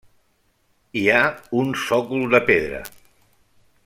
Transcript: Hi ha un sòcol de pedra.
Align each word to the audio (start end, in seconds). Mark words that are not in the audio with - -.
Hi 1.01 1.03
ha 1.11 1.19
un 1.63 1.71
sòcol 1.83 2.25
de 2.33 2.43
pedra. 2.51 2.81